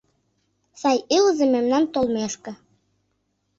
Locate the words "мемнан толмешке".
1.53-2.51